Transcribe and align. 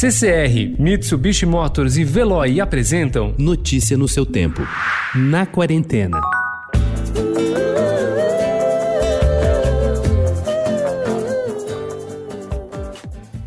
CCR, 0.00 0.76
Mitsubishi 0.78 1.44
Motors 1.44 1.96
e 1.96 2.04
Veloy 2.04 2.60
apresentam 2.60 3.34
Notícia 3.36 3.98
no 3.98 4.06
seu 4.06 4.24
tempo. 4.24 4.62
Na 5.12 5.44
quarentena. 5.44 6.20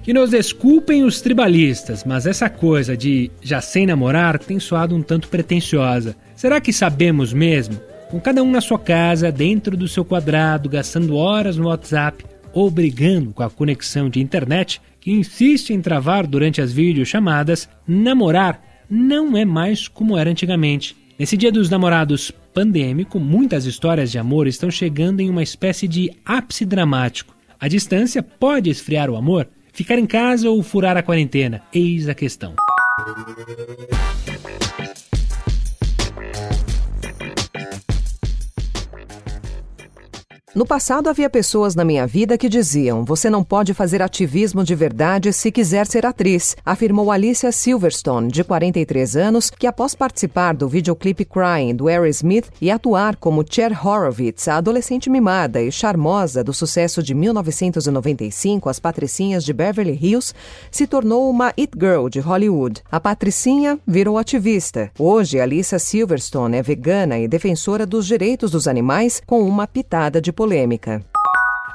Que 0.03 0.11
nos 0.11 0.31
desculpem 0.31 1.05
os 1.05 1.21
tribalistas, 1.21 2.03
mas 2.03 2.25
essa 2.27 2.49
coisa 2.49 2.97
de 2.97 3.31
já 3.41 3.61
sem 3.61 3.85
namorar 3.85 4.37
tem 4.37 4.59
soado 4.59 4.93
um 4.93 5.01
tanto 5.01 5.29
pretensiosa. 5.29 6.17
Será 6.35 6.59
que 6.59 6.73
sabemos 6.73 7.31
mesmo? 7.31 7.79
Com 8.09 8.19
cada 8.19 8.43
um 8.43 8.51
na 8.51 8.59
sua 8.59 8.77
casa, 8.77 9.31
dentro 9.31 9.77
do 9.77 9.87
seu 9.87 10.03
quadrado, 10.03 10.67
gastando 10.67 11.15
horas 11.15 11.55
no 11.55 11.67
WhatsApp 11.69 12.25
ou 12.53 12.69
brigando 12.69 13.31
com 13.31 13.43
a 13.43 13.49
conexão 13.49 14.09
de 14.09 14.21
internet 14.21 14.81
que 14.99 15.11
insiste 15.11 15.71
em 15.71 15.81
travar 15.81 16.27
durante 16.27 16.61
as 16.61 16.71
videochamadas, 16.71 17.67
namorar 17.87 18.63
não 18.89 19.35
é 19.35 19.45
mais 19.45 19.87
como 19.87 20.17
era 20.17 20.29
antigamente. 20.29 20.95
Nesse 21.17 21.37
dia 21.37 21.51
dos 21.51 21.69
namorados 21.69 22.31
pandêmico, 22.53 23.19
muitas 23.19 23.65
histórias 23.65 24.11
de 24.11 24.17
amor 24.17 24.47
estão 24.47 24.69
chegando 24.69 25.21
em 25.21 25.29
uma 25.29 25.43
espécie 25.43 25.87
de 25.87 26.11
ápice 26.25 26.65
dramático. 26.65 27.35
A 27.59 27.67
distância 27.67 28.21
pode 28.21 28.69
esfriar 28.69 29.09
o 29.09 29.15
amor? 29.15 29.47
Ficar 29.71 29.97
em 29.97 30.05
casa 30.05 30.49
ou 30.49 30.61
furar 30.61 30.97
a 30.97 31.03
quarentena? 31.03 31.61
Eis 31.73 32.09
a 32.09 32.13
questão. 32.13 32.55
No 40.53 40.65
passado 40.65 41.07
havia 41.07 41.29
pessoas 41.29 41.75
na 41.75 41.85
minha 41.85 42.05
vida 42.05 42.37
que 42.37 42.49
diziam: 42.49 43.05
você 43.05 43.29
não 43.29 43.41
pode 43.41 43.73
fazer 43.73 44.01
ativismo 44.01 44.65
de 44.65 44.75
verdade 44.75 45.31
se 45.31 45.49
quiser 45.49 45.87
ser 45.87 46.05
atriz, 46.05 46.57
afirmou 46.65 47.09
Alicia 47.09 47.53
Silverstone, 47.53 48.29
de 48.29 48.43
43 48.43 49.15
anos, 49.15 49.49
que 49.49 49.65
após 49.65 49.95
participar 49.95 50.53
do 50.53 50.67
videoclipe 50.67 51.23
Crying 51.23 51.73
do 51.73 51.87
Aerosmith 51.87 52.49
e 52.59 52.69
atuar 52.69 53.15
como 53.15 53.45
Cher 53.49 53.71
Horowitz, 53.71 54.49
a 54.49 54.57
adolescente 54.57 55.09
mimada 55.09 55.61
e 55.61 55.71
charmosa 55.71 56.43
do 56.43 56.53
sucesso 56.53 57.01
de 57.01 57.15
1995 57.15 58.67
As 58.67 58.77
Patricinhas 58.77 59.45
de 59.45 59.53
Beverly 59.53 59.97
Hills, 60.01 60.33
se 60.69 60.85
tornou 60.85 61.29
uma 61.29 61.53
it 61.57 61.71
girl 61.79 62.09
de 62.09 62.19
Hollywood. 62.19 62.83
A 62.91 62.99
Patricinha 62.99 63.79
virou 63.87 64.17
ativista. 64.17 64.91
Hoje, 64.99 65.39
Alicia 65.39 65.79
Silverstone 65.79 66.57
é 66.57 66.61
vegana 66.61 67.17
e 67.17 67.25
defensora 67.25 67.85
dos 67.85 68.05
direitos 68.05 68.51
dos 68.51 68.67
animais 68.67 69.21
com 69.25 69.41
uma 69.43 69.65
pitada 69.65 70.19
de 70.19 70.33
polêmica. 70.41 71.05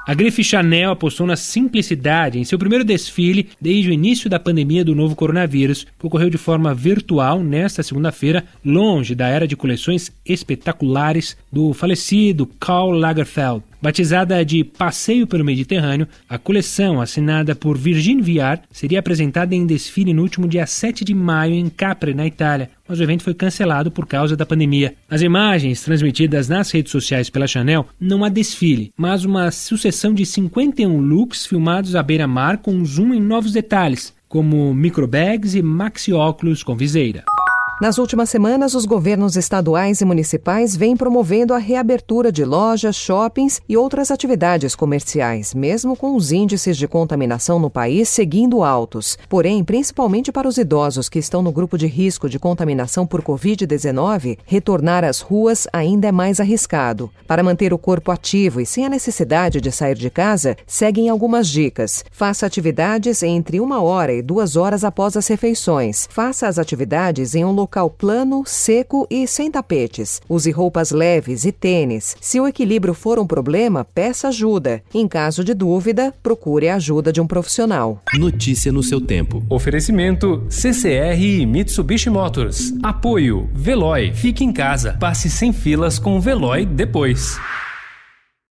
A 0.08 0.12
grife 0.12 0.42
Chanel 0.42 0.90
apostou 0.90 1.24
na 1.24 1.36
simplicidade 1.36 2.36
em 2.36 2.44
seu 2.44 2.58
primeiro 2.58 2.84
desfile 2.84 3.48
desde 3.60 3.90
o 3.90 3.92
início 3.92 4.28
da 4.28 4.40
pandemia 4.40 4.84
do 4.84 4.92
novo 4.92 5.14
coronavírus, 5.14 5.86
que 5.96 6.06
ocorreu 6.06 6.28
de 6.28 6.36
forma 6.36 6.74
virtual 6.74 7.44
nesta 7.44 7.80
segunda-feira, 7.84 8.44
longe 8.64 9.14
da 9.14 9.28
era 9.28 9.46
de 9.46 9.54
coleções 9.54 10.12
espetaculares 10.24 11.36
do 11.52 11.72
falecido 11.72 12.44
Karl 12.58 12.90
Lagerfeld. 12.90 13.62
Batizada 13.86 14.44
de 14.44 14.64
Passeio 14.64 15.28
pelo 15.28 15.44
Mediterrâneo, 15.44 16.08
a 16.28 16.36
coleção, 16.36 17.00
assinada 17.00 17.54
por 17.54 17.78
Virgin 17.78 18.20
Viard, 18.20 18.62
seria 18.68 18.98
apresentada 18.98 19.54
em 19.54 19.64
desfile 19.64 20.12
no 20.12 20.22
último 20.22 20.48
dia 20.48 20.66
7 20.66 21.04
de 21.04 21.14
maio 21.14 21.54
em 21.54 21.68
Capri, 21.68 22.12
na 22.12 22.26
Itália, 22.26 22.68
mas 22.88 22.98
o 22.98 23.02
evento 23.04 23.22
foi 23.22 23.32
cancelado 23.32 23.88
por 23.92 24.04
causa 24.04 24.36
da 24.36 24.44
pandemia. 24.44 24.96
As 25.08 25.22
imagens 25.22 25.82
transmitidas 25.82 26.48
nas 26.48 26.68
redes 26.72 26.90
sociais 26.90 27.30
pela 27.30 27.46
Chanel 27.46 27.86
não 28.00 28.24
há 28.24 28.28
desfile, 28.28 28.90
mas 28.98 29.24
uma 29.24 29.52
sucessão 29.52 30.12
de 30.12 30.26
51 30.26 30.98
looks 30.98 31.46
filmados 31.46 31.94
à 31.94 32.02
beira-mar 32.02 32.58
com 32.58 32.84
zoom 32.84 33.14
em 33.14 33.20
novos 33.20 33.52
detalhes, 33.52 34.12
como 34.28 34.74
microbags 34.74 35.54
e 35.54 35.62
maxi 35.62 36.12
óculos 36.12 36.64
com 36.64 36.74
viseira. 36.74 37.22
Nas 37.78 37.98
últimas 37.98 38.30
semanas, 38.30 38.72
os 38.72 38.86
governos 38.86 39.36
estaduais 39.36 40.00
e 40.00 40.04
municipais 40.06 40.74
vêm 40.74 40.96
promovendo 40.96 41.52
a 41.52 41.58
reabertura 41.58 42.32
de 42.32 42.42
lojas, 42.42 42.96
shoppings 42.96 43.60
e 43.68 43.76
outras 43.76 44.10
atividades 44.10 44.74
comerciais, 44.74 45.52
mesmo 45.52 45.94
com 45.94 46.16
os 46.16 46.32
índices 46.32 46.78
de 46.78 46.88
contaminação 46.88 47.58
no 47.58 47.68
país 47.68 48.08
seguindo 48.08 48.64
altos. 48.64 49.18
Porém, 49.28 49.62
principalmente 49.62 50.32
para 50.32 50.48
os 50.48 50.56
idosos 50.56 51.10
que 51.10 51.18
estão 51.18 51.42
no 51.42 51.52
grupo 51.52 51.76
de 51.76 51.86
risco 51.86 52.30
de 52.30 52.38
contaminação 52.38 53.06
por 53.06 53.20
Covid-19, 53.20 54.38
retornar 54.46 55.04
às 55.04 55.20
ruas 55.20 55.68
ainda 55.70 56.08
é 56.08 56.12
mais 56.12 56.40
arriscado. 56.40 57.10
Para 57.26 57.42
manter 57.42 57.74
o 57.74 57.78
corpo 57.78 58.10
ativo 58.10 58.58
e 58.58 58.64
sem 58.64 58.86
a 58.86 58.88
necessidade 58.88 59.60
de 59.60 59.70
sair 59.70 59.96
de 59.96 60.08
casa, 60.08 60.56
seguem 60.66 61.10
algumas 61.10 61.46
dicas. 61.46 62.06
Faça 62.10 62.46
atividades 62.46 63.22
entre 63.22 63.60
uma 63.60 63.82
hora 63.82 64.14
e 64.14 64.22
duas 64.22 64.56
horas 64.56 64.82
após 64.82 65.14
as 65.14 65.26
refeições. 65.26 66.08
Faça 66.10 66.48
as 66.48 66.58
atividades 66.58 67.34
em 67.34 67.44
um 67.44 67.50
local 67.52 67.65
local 67.66 67.90
plano, 67.90 68.44
seco 68.46 69.08
e 69.10 69.26
sem 69.26 69.50
tapetes. 69.50 70.20
Use 70.28 70.50
roupas 70.52 70.92
leves 70.92 71.44
e 71.44 71.50
tênis. 71.50 72.16
Se 72.20 72.38
o 72.40 72.46
equilíbrio 72.46 72.94
for 72.94 73.18
um 73.18 73.26
problema, 73.26 73.84
peça 73.84 74.28
ajuda. 74.28 74.80
Em 74.94 75.08
caso 75.08 75.42
de 75.42 75.52
dúvida, 75.52 76.14
procure 76.22 76.68
a 76.68 76.76
ajuda 76.76 77.12
de 77.12 77.20
um 77.20 77.26
profissional. 77.26 78.00
Notícia 78.14 78.70
no 78.70 78.84
seu 78.84 79.00
tempo. 79.00 79.42
Oferecimento 79.50 80.46
CCR 80.48 81.20
e 81.20 81.44
Mitsubishi 81.44 82.08
Motors. 82.08 82.72
Apoio 82.82 83.50
Veloy. 83.52 84.12
Fique 84.14 84.44
em 84.44 84.52
casa. 84.52 84.96
Passe 85.00 85.28
sem 85.28 85.52
filas 85.52 85.98
com 85.98 86.16
o 86.16 86.20
Veloy 86.20 86.64
depois. 86.64 87.36